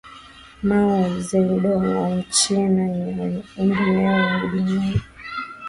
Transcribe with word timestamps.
Mao 0.67 0.97
ze 1.27 1.39
Dong 1.63 1.85
wa 1.97 2.05
Uchina 2.19 2.83
na 2.87 3.25
wengineo 3.55 4.13
wengi 4.17 4.47
duniani 4.59 5.01